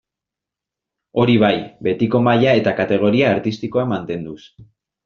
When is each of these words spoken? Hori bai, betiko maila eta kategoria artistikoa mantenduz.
Hori 1.23 1.35
bai, 1.45 1.51
betiko 1.89 2.23
maila 2.29 2.57
eta 2.63 2.75
kategoria 2.83 3.31
artistikoa 3.37 3.89
mantenduz. 3.97 4.41